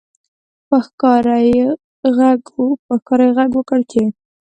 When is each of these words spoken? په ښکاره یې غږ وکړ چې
په 0.67 0.77
ښکاره 0.85 1.37
یې 1.51 1.65
غږ 3.43 3.53
وکړ 3.65 3.79
چې 3.91 4.03